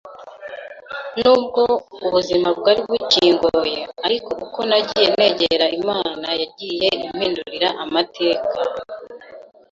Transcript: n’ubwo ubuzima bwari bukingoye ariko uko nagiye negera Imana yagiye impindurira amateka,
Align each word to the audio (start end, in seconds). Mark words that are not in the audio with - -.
n’ubwo 1.19 1.63
ubuzima 2.05 2.49
bwari 2.59 2.81
bukingoye 2.89 3.77
ariko 4.05 4.31
uko 4.45 4.59
nagiye 4.69 5.07
negera 5.19 5.65
Imana 5.79 6.27
yagiye 6.41 6.87
impindurira 7.05 7.69
amateka, 7.83 8.57